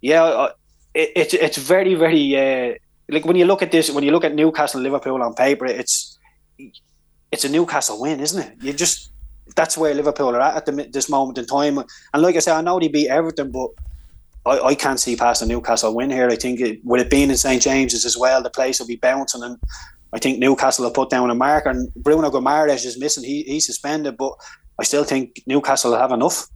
[0.00, 0.48] yeah,
[0.94, 2.74] it, it's it's very very uh,
[3.08, 6.18] like when you look at this, when you look at Newcastle, Liverpool on paper, it's
[7.32, 8.62] it's a Newcastle win, isn't it?
[8.62, 9.10] You just
[9.54, 11.78] that's where Liverpool are at at the, this moment in time.
[11.78, 13.70] And like I said, I know they beat Everton, but
[14.44, 16.28] I, I can't see past a Newcastle win here.
[16.28, 18.96] I think it, with it being in St James's as well, the place will be
[18.96, 19.58] bouncing, and
[20.12, 21.70] I think Newcastle will put down a marker.
[21.70, 24.32] And Bruno Guimarães is missing; he, he's suspended, but
[24.78, 26.48] I still think Newcastle will have enough.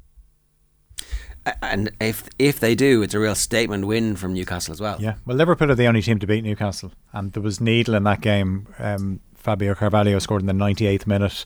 [1.62, 4.98] And if if they do, it's a real statement win from Newcastle as well.
[5.00, 8.04] Yeah, well, Liverpool are the only team to beat Newcastle, and there was needle in
[8.04, 8.68] that game.
[8.78, 11.44] Um, Fabio Carvalho scored in the 98th minute.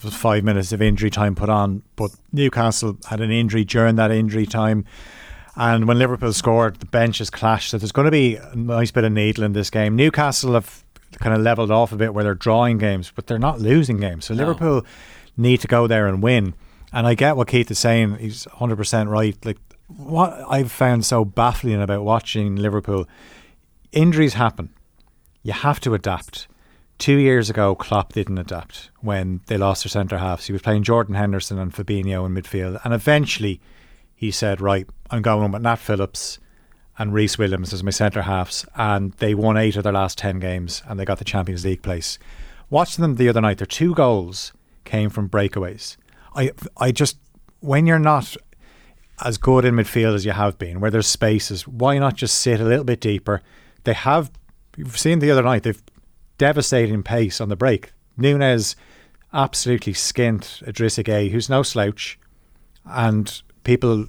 [0.00, 3.96] There was five minutes of injury time put on, but Newcastle had an injury during
[3.96, 4.84] that injury time.
[5.56, 7.70] And when Liverpool scored, the benches clashed.
[7.70, 9.96] So there's going to be a nice bit of needle in this game.
[9.96, 10.84] Newcastle have
[11.18, 14.26] kind of leveled off a bit where they're drawing games, but they're not losing games.
[14.26, 14.44] So No.
[14.44, 14.84] Liverpool
[15.36, 16.54] need to go there and win.
[16.92, 18.16] And I get what Keith is saying.
[18.18, 19.36] He's 100% right.
[19.44, 23.08] Like what I've found so baffling about watching Liverpool,
[23.92, 24.70] injuries happen.
[25.42, 26.48] You have to adapt.
[26.98, 30.46] Two years ago, Klopp didn't adapt when they lost their centre halves.
[30.46, 33.60] He was playing Jordan Henderson and Fabinho in midfield, and eventually
[34.14, 36.38] he said, "Right, I'm going with Nat Phillips
[36.98, 40.38] and Rhys Williams as my centre halves," and they won eight of their last ten
[40.38, 42.18] games, and they got the Champions League place.
[42.70, 44.52] Watching them the other night, their two goals
[44.84, 45.96] came from breakaways.
[46.34, 47.18] I, I just
[47.60, 48.36] when you're not
[49.24, 52.60] as good in midfield as you have been, where there's spaces, why not just sit
[52.60, 53.42] a little bit deeper?
[53.84, 54.30] They have,
[54.76, 55.82] you've seen the other night, they've
[56.38, 57.92] devastating pace on the break.
[58.16, 58.76] Nunez
[59.32, 60.62] absolutely skint
[61.04, 62.18] Gueye, who's no slouch,
[62.84, 64.06] and people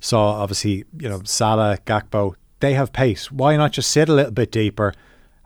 [0.00, 3.30] saw obviously you know Salah, Gakpo, they have pace.
[3.30, 4.94] Why not just sit a little bit deeper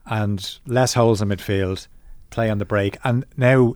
[0.07, 1.87] and less holes in midfield,
[2.31, 3.75] play on the break, and now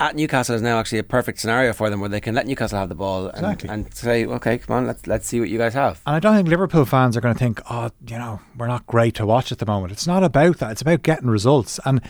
[0.00, 2.78] at Newcastle is now actually a perfect scenario for them where they can let Newcastle
[2.78, 3.68] have the ball and, Exactly.
[3.68, 6.00] and say, okay, come on, let's let's see what you guys have.
[6.06, 8.86] And I don't think Liverpool fans are going to think, oh, you know, we're not
[8.86, 9.92] great to watch at the moment.
[9.92, 10.70] It's not about that.
[10.72, 11.80] It's about getting results.
[11.84, 12.00] And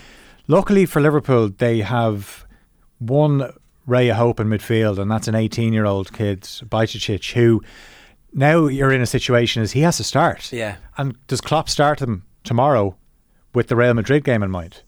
[0.47, 2.47] luckily for Liverpool, they have
[2.99, 3.53] one
[3.87, 7.63] ray of hope in midfield, and that's an 18 year old kid, Bajcetic, who
[8.35, 10.53] now you're in a situation as he has to start.
[10.53, 10.77] Yeah.
[10.99, 12.97] And does Klopp start him tomorrow
[13.55, 14.83] with the Real Madrid game in mind?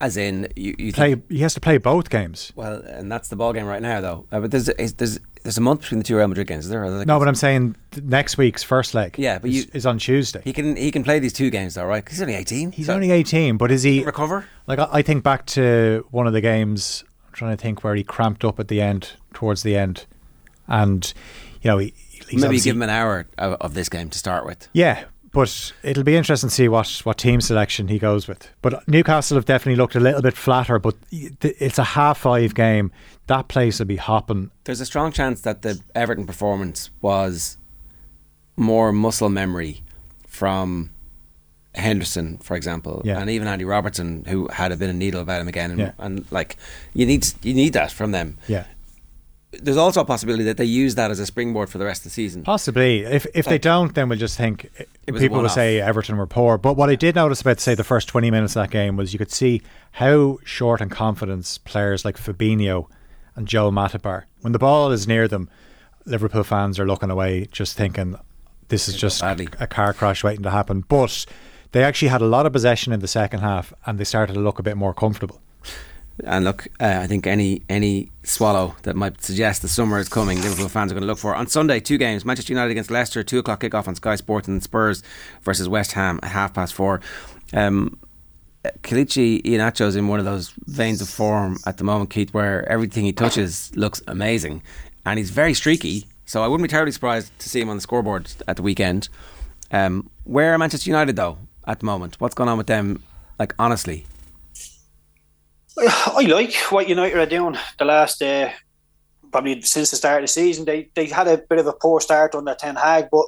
[0.00, 1.14] As in, you, you Play.
[1.14, 2.52] think, He has to play both games.
[2.56, 4.26] well, and that's the ball game right now, though.
[4.32, 6.70] Uh, but there's is, there's there's a month between the two Real Madrid games, is
[6.70, 6.88] there?
[6.90, 9.14] Like- No, but I'm saying next week's first leg.
[9.18, 10.40] Yeah, but is, you- is on Tuesday.
[10.44, 12.04] he can he can play these two games though, right?
[12.04, 12.72] 'Cause he's only eighteen.
[12.72, 14.46] He's So- only 18, but is he recover.
[14.66, 17.04] Like I, I think back to one of the games.
[17.28, 20.06] I'm trying to think where he cramped up at the end, towards the end,
[20.66, 21.12] and
[21.62, 21.94] you know he,
[22.32, 24.66] Maybe give him an hour of, of this game to start with.
[24.72, 25.04] yeah.
[25.34, 28.48] But it'll be interesting to see what what team selection he goes with.
[28.62, 30.78] But Newcastle have definitely looked a little bit flatter.
[30.78, 32.90] But it's a half five game.
[33.26, 34.50] That place will be hopping.
[34.64, 37.58] There's a strong chance that the Everton performance was
[38.56, 39.82] more muscle memory
[40.28, 40.90] from
[41.74, 43.18] Henderson, for example, Yeah.
[43.18, 45.90] and even Andy Robertson, who had a bit of needle about him again, and, Yeah.
[45.98, 46.56] and like
[46.92, 48.36] you need you need that from them.
[48.46, 48.64] Yeah,
[49.62, 52.04] There's also a possibility that they use that as a springboard for the rest of
[52.04, 52.42] the season.
[52.42, 53.04] possibly.
[53.04, 54.70] If if they don't, then we'll just think
[55.06, 56.58] people will say Everton were poor.
[56.58, 59.12] But what I did notice about say the first twenty minutes of that game was
[59.12, 59.62] you could see
[59.92, 62.86] how short and confidence players like Fabinho
[63.36, 64.26] and Joel Matip are.
[64.40, 65.48] When the ball is near them,
[66.04, 68.16] Liverpool fans are looking away, just thinking
[68.68, 69.48] this is just badly.
[69.60, 70.84] a car crash waiting to happen.
[70.88, 71.26] But
[71.72, 74.40] they actually had a lot of possession in the second half, and they started to
[74.40, 75.40] look a bit more comfortable.
[76.22, 80.40] And look, uh, I think any any swallow that might suggest the summer is coming,
[80.40, 81.34] Liverpool fans are going to look for.
[81.34, 84.62] On Sunday, two games: Manchester United against Leicester, two o'clock kickoff on Sky Sports, and
[84.62, 85.02] Spurs
[85.42, 87.00] versus West Ham at half past four.
[87.52, 87.98] Um,
[88.82, 93.04] Kelechi Iheanacho's in one of those veins of form at the moment, Keith, where everything
[93.04, 94.62] he touches looks amazing,
[95.04, 96.06] and he's very streaky.
[96.26, 99.08] So I wouldn't be terribly surprised to see him on the scoreboard at the weekend.
[99.70, 102.20] Um, where are Manchester United though at the moment?
[102.20, 103.02] What's going on with them?
[103.38, 104.06] Like honestly,
[105.78, 108.50] I like what United are doing the last uh,
[109.32, 110.64] probably since the start of the season.
[110.64, 113.26] They they had a bit of a poor start under Ten Hag, but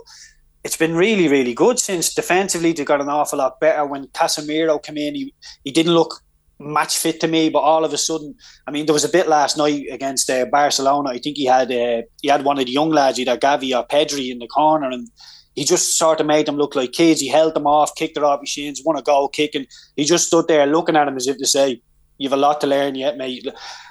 [0.63, 3.85] it's been really really good since defensively they got an awful lot better.
[3.85, 6.23] When Casemiro came in, he he didn't look
[6.59, 8.35] match fit to me, but all of a sudden,
[8.67, 11.11] I mean, there was a bit last night against uh, Barcelona.
[11.11, 13.87] I think he had uh, he had one of the young lads, either Gavi or
[13.87, 15.09] Pedri, in the corner, and
[15.57, 17.21] he just sort of made them look like kids.
[17.21, 19.67] He held them off, kicked it off his shins, won a goal kicking.
[19.97, 21.81] He just stood there looking at him as if to say,
[22.18, 23.46] "You've a lot to learn yet, mate."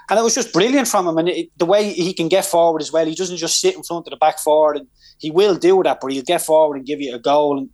[0.09, 2.81] And it was just brilliant from him, and it, the way he can get forward
[2.81, 3.05] as well.
[3.05, 4.87] He doesn't just sit in front of the back forward, and
[5.19, 7.57] he will do that, but he'll get forward and give you a goal.
[7.57, 7.69] And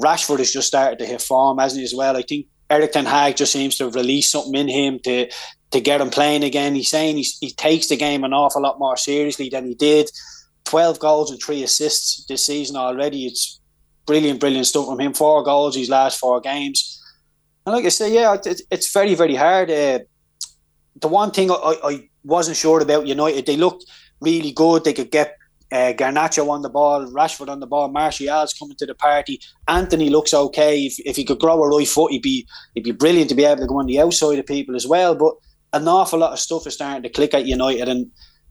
[0.00, 2.16] Rashford has just started to hit form, hasn't he, as well?
[2.16, 5.30] I think Erik Ten Hag just seems to have released something in him to
[5.74, 6.74] to get him playing again.
[6.74, 10.08] He's saying he's, he takes the game an awful lot more seriously than he did.
[10.64, 13.26] 12 goals and three assists this season already.
[13.26, 13.60] It's
[14.06, 15.12] brilliant, brilliant stuff from him.
[15.12, 16.93] Four goals these last four games.
[17.66, 19.70] And like I say, yeah, it, it's very, very hard.
[19.70, 20.00] Uh,
[21.00, 23.84] the one thing I, I wasn't sure about United, they looked
[24.20, 24.84] really good.
[24.84, 25.36] They could get
[25.72, 29.40] uh, Garnacho on the ball, Rashford on the ball, Martial's coming to the party.
[29.66, 30.84] Antony looks okay.
[30.84, 33.44] If, if he could grow a right foot, he'd be he'd be brilliant to be
[33.44, 35.14] able to go on the outside of people as well.
[35.14, 35.34] But
[35.72, 37.88] an awful lot of stuff is starting to click at United.
[37.88, 38.10] And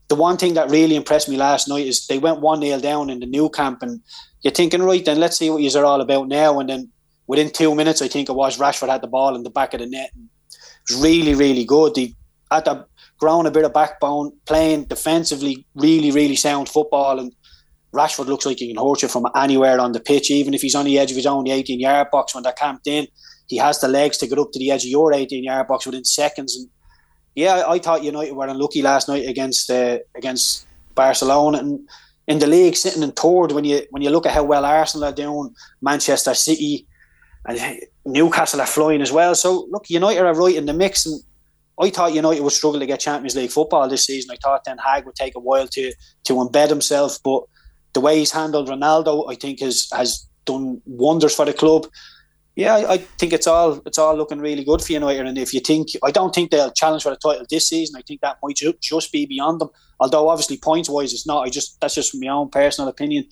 [0.10, 3.10] the one thing that really impressed me last night is they went 1 0 down
[3.10, 3.82] in the Nou Camp.
[3.82, 4.02] And
[4.42, 6.60] you're thinking, right, then let's see what you're all about now.
[6.60, 6.92] And then
[7.28, 9.80] within two minutes, I think it was, Rashford had the ball in the back of
[9.80, 10.12] the net.
[10.16, 11.96] It was really, really good.
[11.96, 12.16] They
[12.52, 12.86] had to
[13.18, 17.20] grown a bit of backbone, playing defensively, really, really sound football.
[17.20, 17.34] And
[17.94, 20.76] Rashford looks like he can hurt you from anywhere on the pitch, even if he's
[20.76, 23.08] on the edge of his own 18 yard box when they're camped in.
[23.48, 25.86] He has the legs to get up to the edge of your 18 yard box
[25.86, 26.56] within seconds.
[26.56, 26.70] And
[27.36, 31.88] yeah, I, I thought United were unlucky last night against uh, against Barcelona and
[32.28, 35.08] in the league sitting in third when you when you look at how well Arsenal
[35.08, 36.88] are doing, Manchester City,
[37.46, 39.36] and Newcastle are flying as well.
[39.36, 41.22] So look, United are right in the mix, and
[41.80, 44.32] I thought United would struggle to get Champions League football this season.
[44.32, 45.94] I thought Ten Hag would take a while to
[46.26, 47.44] to embed himself, but
[47.94, 51.88] the way he's handled Ronaldo, I think, has has done wonders for the club.
[52.56, 55.26] Yeah, I, I think it's all it's all looking really good for United.
[55.26, 57.96] And if you think, I don't think they'll challenge for the title this season.
[57.98, 59.70] I think that might ju- just be beyond them.
[60.00, 61.48] Although obviously points wise, it's not.
[61.48, 63.26] I just that's just my own personal opinion.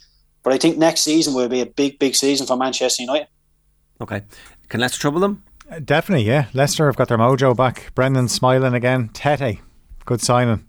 [0.43, 3.27] But I think next season will be a big, big season for Manchester United.
[4.01, 4.23] Okay,
[4.67, 5.43] can Leicester trouble them?
[5.69, 6.47] Uh, Definitely, yeah.
[6.53, 7.91] Leicester have got their mojo back.
[7.95, 9.09] Brendan smiling again.
[9.13, 9.59] Tete,
[10.05, 10.65] good signing.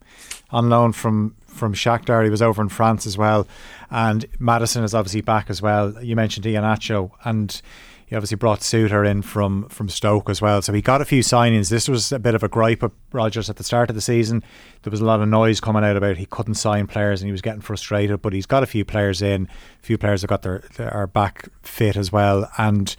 [0.50, 2.24] On loan from from Shakhtar.
[2.24, 3.46] He was over in France as well.
[3.90, 6.02] And Maddison is obviously back as well.
[6.02, 7.60] You mentioned Iheanacho and
[8.06, 10.60] he obviously brought Souttar in from from Stoke as well.
[10.60, 11.70] So he got a few signings.
[11.70, 14.42] This was a bit of a gripe of Rodgers at the start of the season.
[14.82, 17.32] There was a lot of noise coming out about he couldn't sign players and he
[17.32, 18.20] was getting frustrated.
[18.20, 19.48] But he's got a few players in.
[19.82, 22.50] A few players have got their, their back fit as well.
[22.58, 22.94] And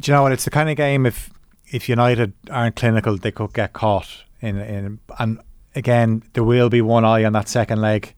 [0.00, 0.32] do you know what?
[0.32, 1.30] It's the kind of game if
[1.72, 5.38] if United aren't clinical, they could get caught in in and
[5.74, 8.14] again there will be one eye on that second leg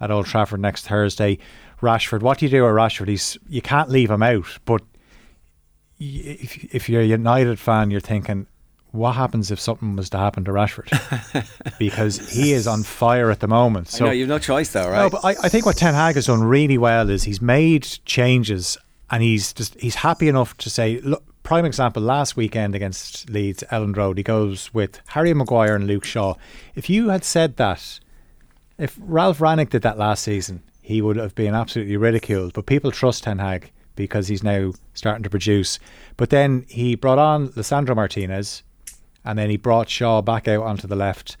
[0.00, 1.38] at Old Trafford next Thursday.
[1.80, 3.08] Rashford, what do you do with Rashford?
[3.08, 4.82] He's you can't leave him out, but
[5.98, 8.46] if if you're a United fan, you're thinking.
[8.90, 10.88] What happens if something was to happen to Rashford?
[11.78, 13.88] because he is on fire at the moment.
[13.88, 15.02] So I know you've no choice though, right?
[15.02, 17.82] no, but I, I think what Ten Hag has done really well is he's made
[18.06, 18.78] changes
[19.10, 23.64] and he's just he's happy enough to say, look, prime example last weekend against Leeds,
[23.70, 26.34] Elland Road, he goes with Harry Maguire and Luke Shaw.
[26.74, 28.00] If you had said that,
[28.76, 32.52] if Ralf Rangnick did that last season, he would have been absolutely ridiculed.
[32.52, 35.78] But people trust Ten Hag because he's now starting to produce.
[36.16, 38.62] But then he brought on Lisandro Martinez,
[39.24, 41.36] and then he brought Shaw back out onto the left,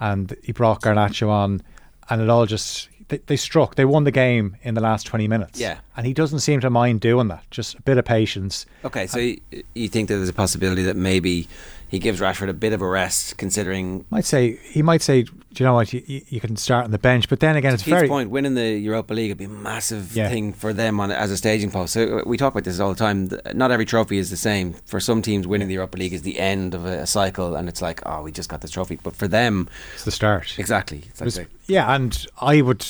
[0.00, 1.62] and he brought Garnacho on,
[2.08, 3.74] and it all just they, they struck.
[3.74, 5.60] They won the game in the last twenty minutes.
[5.60, 5.78] Yeah.
[5.96, 7.44] and he doesn't seem to mind doing that.
[7.50, 8.64] Just a bit of patience.
[8.84, 9.40] Okay, so you,
[9.74, 11.46] you think that there's a possibility that maybe
[11.90, 15.30] he gives Rashford a bit of a rest, considering Might say he might say, do
[15.56, 15.92] you know what?
[15.92, 18.54] You, you can start on the bench, but then again, it's Pete's very point, winning
[18.54, 20.28] the Europa League would be a massive Yeah.
[20.28, 21.92] thing for them on as a staging post.
[21.92, 23.28] So uh, we talk about this all the time.
[23.54, 24.74] Not every trophy is the same.
[24.86, 27.82] For some teams, winning the Europa League is the end of a, cycle, and it's
[27.82, 28.96] like, oh, we just got this trophy.
[29.02, 30.56] But for them, it's the start.
[30.58, 32.86] exactly, like was- yeah, and I would,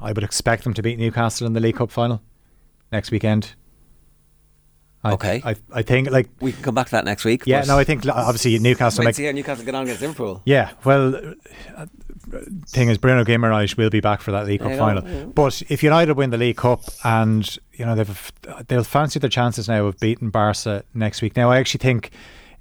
[0.00, 2.22] I would expect them to beat Newcastle in the League Cup final
[2.90, 3.54] next weekend.
[5.02, 5.40] I, Okay.
[5.44, 7.44] I, I think like we can come back to that next week.
[7.46, 10.42] yeah, no, I think obviously Newcastle wait to see how Newcastle get on against Liverpool.
[10.44, 11.14] Yeah, well,
[11.76, 11.86] uh,
[12.66, 15.08] thing is, Bruno Guimarães will be back for that League Cup final.
[15.08, 15.24] yeah.
[15.24, 18.32] But if United win the League Cup, and you know they've
[18.68, 21.36] they'll fancy their chances now of beating Barca next week.
[21.36, 22.10] Now, I actually think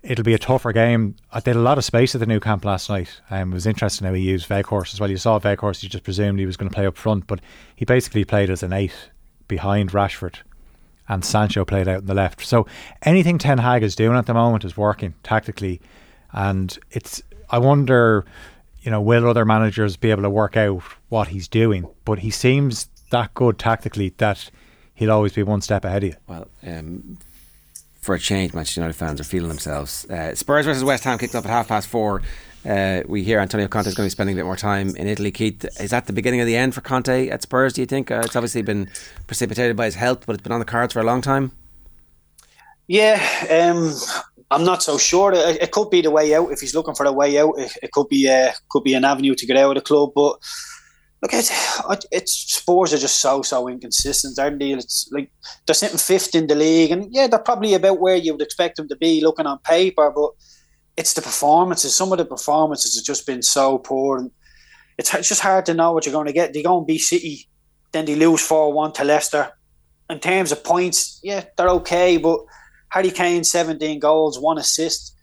[0.01, 1.15] it'll be a tougher game.
[1.31, 3.19] I did a lot of space at the Nou Camp last night.
[3.29, 5.09] Um, it was interesting how he used Weghorst as well.
[5.09, 7.39] You saw Weghorst; you just presumed he was going to play up front, but
[7.75, 9.09] he basically played as an eight
[9.47, 10.35] behind Rashford
[11.09, 12.45] and Sancho played out in the left.
[12.45, 12.67] So
[13.01, 15.81] anything Ten Hag is doing at the moment is working tactically,
[16.31, 17.21] and it's.
[17.51, 18.25] I wonder,
[18.81, 21.87] you know, will other managers be able to work out what he's doing?
[22.05, 24.51] But he seems that good tactically that
[24.93, 26.15] he'll always be one step ahead of you.
[26.27, 27.17] Well, um,
[27.99, 30.05] for a change, Manchester United fans are feeling themselves.
[30.09, 32.21] Uh, Spurs versus West Ham kicked off at half past four.
[32.67, 35.07] Uh, we hear Antonio Conte is going to be spending a bit more time in
[35.07, 35.31] Italy.
[35.31, 37.73] Keith, is that the beginning of the end for Conte at Spurs?
[37.73, 38.89] Do you think uh, it's obviously been
[39.27, 41.53] precipitated by his health, but it's been on the cards for a long time?
[42.87, 43.93] Yeah, um,
[44.51, 45.31] I'm not so sure.
[45.31, 47.53] It, it could be the way out if he's looking for a way out.
[47.57, 50.09] It, it could be uh, could be an avenue to get out of the club.
[50.15, 50.39] But
[51.21, 51.51] look, it's,
[52.11, 54.71] it's Spurs are just so so inconsistent, aren't they?
[54.71, 55.31] It's like
[55.65, 58.77] they're sitting fifth in the league, and yeah, they're probably about where you would expect
[58.77, 60.11] them to be looking on paper.
[60.13, 60.31] But
[60.99, 61.95] it's the performances.
[61.95, 64.31] Some of the performances have just been so poor, and
[64.97, 66.53] it's, it's just hard to know what you're going to get.
[66.53, 67.47] They go and beat City,
[67.93, 69.49] then they lose four one to Leicester.
[70.09, 72.41] In terms of points, yeah, they're okay, but
[72.89, 75.15] Harry Kane, 17 goals, one assist.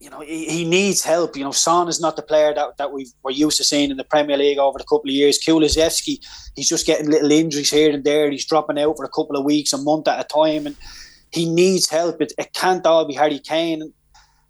[0.00, 1.36] You know, he, he needs help.
[1.36, 3.96] You know, Son is not the player that, that we we're used to seeing in
[3.96, 5.38] the Premier League over the couple of years.
[5.38, 6.18] Kulusevski,
[6.56, 8.30] he's just getting little injuries here and there.
[8.32, 10.74] He's dropping out for a couple of weeks, a month at a time, and
[11.30, 12.20] he needs help.
[12.20, 13.92] It, it can't all be Harry Kane.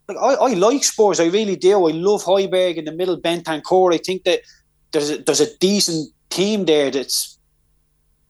[0.09, 1.89] Like, I, I like Spurs, I really do.
[1.89, 3.95] I love Højbjerg in the middle, Bentancur.
[3.95, 4.41] I think that
[4.93, 7.35] there's a, there's a decent team there that's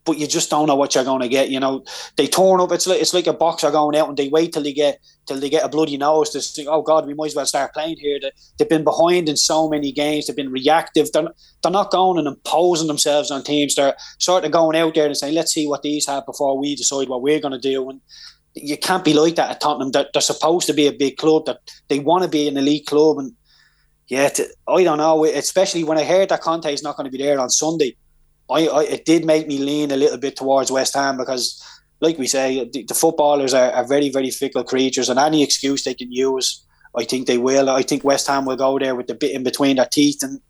[0.05, 1.49] but you just don't know what you're going to get.
[1.49, 1.85] You know,
[2.17, 2.73] they turn up.
[2.73, 5.41] It's like it's like a boxer going out and they wait till they get till
[5.41, 7.97] they get a bloody nose to think, oh God, we might as well start playing
[7.99, 8.19] here.
[8.21, 10.27] They, they've been behind in so many games.
[10.27, 11.11] They've been reactive.
[11.13, 11.29] They're
[11.63, 13.75] they're not going and imposing themselves on teams.
[13.75, 16.77] They're sort of going out there and saying, let's see what these have before we
[16.77, 17.89] decide what we're going to do.
[17.89, 18.01] And
[18.55, 19.91] you can't be like that at Tottenham.
[19.91, 21.47] They're, they're supposed to be a big club.
[21.47, 23.19] That they want to be an elite club.
[23.19, 23.33] And
[24.09, 24.31] yeah,
[24.69, 25.25] I don't know.
[25.25, 27.97] Especially when I heard that Conte is not going to be there on Sunday.
[28.51, 31.63] I, I, it did make me lean a little bit towards West Ham because
[32.05, 35.85] like we say, the, the footballers are, are very, very fickle creatures, and any excuse
[35.85, 36.65] they can use,
[36.97, 37.71] I think they will.
[37.71, 40.41] I think West Ham will go there with the bit in between their teeth, and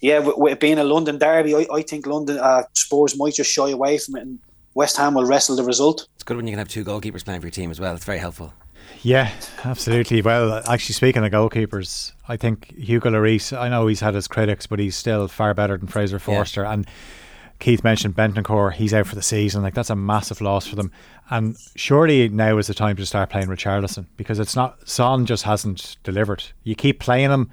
[0.00, 3.34] yeah, with, with it being a London derby, I, I think London uh, Spurs might
[3.34, 4.38] just shy away from it, and
[4.78, 6.06] West Ham will wrestle the result.
[6.14, 7.96] It's good when you can have two goalkeepers playing for your team as well.
[7.96, 8.54] It's very helpful.
[9.02, 9.32] Yeah,
[9.64, 10.22] absolutely.
[10.22, 13.58] Well, actually, speaking of goalkeepers, I think Hugo Lloris.
[13.58, 16.64] I know he's had his critics, but he's still far better than Fraser Forster.
[16.64, 16.86] And
[17.58, 19.62] Keith mentioned Bentancur; he's out for the season.
[19.62, 20.92] Like that's a massive loss for them.
[21.28, 25.42] And surely now is the time to start playing Richarlison because it's not Son just
[25.42, 26.44] hasn't delivered.
[26.62, 27.50] You keep playing him,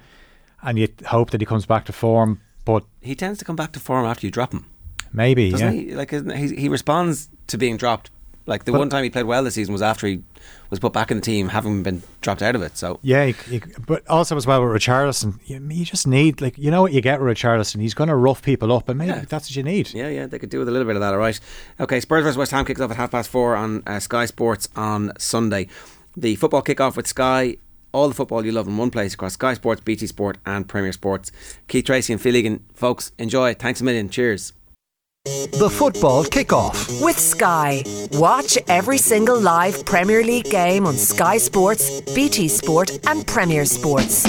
[0.62, 2.40] and you hope that he comes back to form.
[2.64, 4.66] But He tends to come back to form after you drop him,
[5.12, 5.80] maybe, doesn't yeah.
[5.90, 5.94] he?
[5.94, 8.10] Like isn't he, he responds to being dropped.
[8.48, 10.22] Like the But- one time he played well this season was after he
[10.70, 12.76] was put back in the team, having been dropped out of it.
[12.78, 16.56] So Yeah, you, you, but also as well with Richarlison, you, you just need like
[16.56, 17.80] you know what you get with Richarlison.
[17.80, 19.24] He's going to rough people up, and maybe Yeah.
[19.28, 19.92] that's what you need.
[19.92, 21.38] Yeah, yeah, they could do with a little bit of that, all right.
[21.80, 24.68] Okay, Spurs versus West Ham kicks off at half past four on uh, Sky Sports
[24.76, 25.66] on Sunday.
[26.16, 27.56] The football kick-off with Sky,
[27.92, 30.92] all the football you love in one place across Sky Sports, BT Sport, and Premier
[30.92, 31.32] Sports.
[31.68, 33.54] Keith Tracy and Phil Egan, folks, enjoy.
[33.54, 34.08] Thanks a million.
[34.08, 34.52] Cheers.
[35.26, 37.02] The football kickoff.
[37.04, 37.82] With Sky.
[38.12, 44.22] Watch every single live Premier League game on Sky Sports, BT Sport, and Premier Sports.